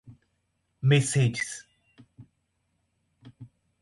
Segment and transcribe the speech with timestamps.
[0.81, 1.67] Mercedes